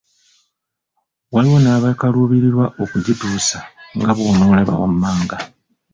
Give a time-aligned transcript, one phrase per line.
[1.33, 3.59] Waliwo n’abakaluubirirwa okugituusa
[3.99, 5.37] nga bw’onoolaba wammanga.